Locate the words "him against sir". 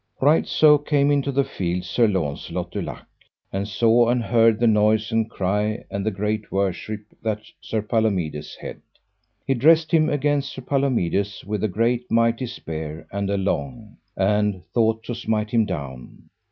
9.91-10.63